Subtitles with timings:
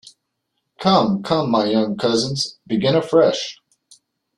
[0.79, 3.59] Come, come, my young cousins, begin afresh!